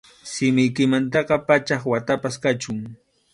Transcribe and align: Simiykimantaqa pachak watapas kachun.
Simiykimantaqa 0.33 1.35
pachak 1.47 1.81
watapas 1.91 2.35
kachun. 2.43 2.79